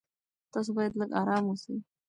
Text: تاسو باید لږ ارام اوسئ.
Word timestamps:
تاسو 0.53 0.69
باید 0.77 0.93
لږ 0.99 1.09
ارام 1.21 1.45
اوسئ. 1.49 1.75